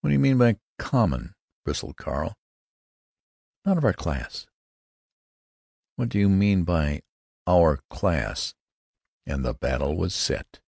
"What 0.00 0.08
do 0.08 0.14
you 0.14 0.18
mean 0.18 0.36
by 0.36 0.56
'common'?" 0.80 1.36
bristled 1.64 1.96
Carl. 1.96 2.36
"Not 3.64 3.78
of 3.78 3.84
our 3.84 3.92
class." 3.92 4.48
"What 5.94 6.08
do 6.08 6.18
you 6.18 6.28
mean 6.28 6.64
by 6.64 7.02
'our 7.46 7.78
class'?" 7.88 8.56
And 9.26 9.44
the 9.44 9.54
battle 9.54 9.96
was 9.96 10.12
set. 10.12 10.58